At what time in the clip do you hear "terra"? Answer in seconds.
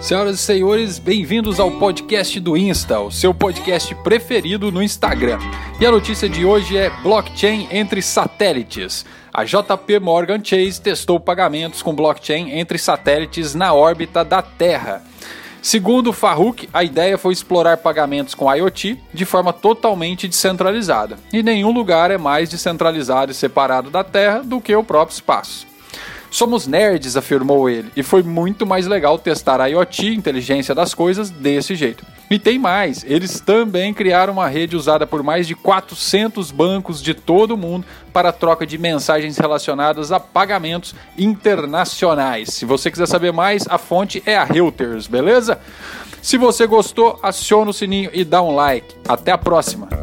14.40-15.02, 24.04-24.44